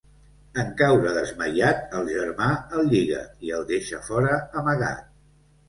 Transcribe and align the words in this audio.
En 0.61 0.69
caure 0.79 1.11
desmaiat, 1.17 1.83
el 1.99 2.09
germà 2.15 2.49
el 2.79 2.91
lliga 2.95 3.21
i 3.51 3.55
el 3.61 3.69
deixa 3.75 4.03
fora 4.11 4.35
amagat. 4.65 5.09